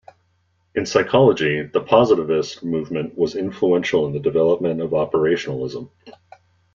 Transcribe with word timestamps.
In 0.73 0.87
psychology 0.87 1.61
the 1.61 1.79
positivist 1.79 2.63
movement 2.63 3.15
was 3.15 3.35
influential 3.35 4.07
in 4.07 4.13
the 4.13 4.19
development 4.19 4.81
of 4.81 4.93
operationalism. 4.93 5.91